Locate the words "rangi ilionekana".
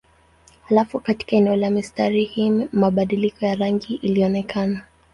3.55-4.83